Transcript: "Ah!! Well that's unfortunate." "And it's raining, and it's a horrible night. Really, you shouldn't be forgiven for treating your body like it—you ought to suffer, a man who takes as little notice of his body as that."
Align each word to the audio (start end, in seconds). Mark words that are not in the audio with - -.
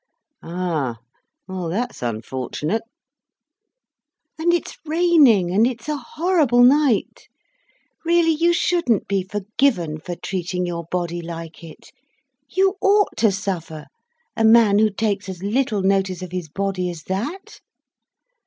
"Ah!! 0.41 0.97
Well 1.47 1.69
that's 1.69 2.01
unfortunate." 2.01 2.81
"And 4.39 4.51
it's 4.51 4.75
raining, 4.83 5.51
and 5.51 5.67
it's 5.67 5.87
a 5.87 5.95
horrible 5.97 6.63
night. 6.63 7.27
Really, 8.03 8.31
you 8.31 8.51
shouldn't 8.51 9.07
be 9.07 9.21
forgiven 9.21 9.99
for 9.99 10.15
treating 10.15 10.65
your 10.65 10.85
body 10.89 11.21
like 11.21 11.63
it—you 11.63 12.77
ought 12.81 13.15
to 13.17 13.31
suffer, 13.31 13.85
a 14.35 14.43
man 14.43 14.79
who 14.79 14.89
takes 14.89 15.29
as 15.29 15.43
little 15.43 15.83
notice 15.83 16.23
of 16.23 16.31
his 16.31 16.49
body 16.49 16.89
as 16.89 17.03
that." 17.03 17.59